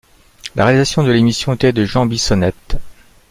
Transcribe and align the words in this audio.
La 0.55 0.65
réalisation 0.65 1.03
de 1.03 1.11
l'émission 1.11 1.53
était 1.53 1.73
de 1.73 1.85
Jean 1.85 2.07
Bissonnette. 2.07 2.77